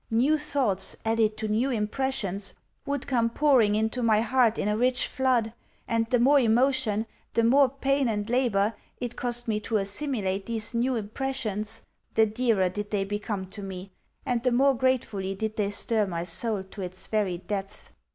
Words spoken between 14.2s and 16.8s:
and the more gratefully did they stir my soul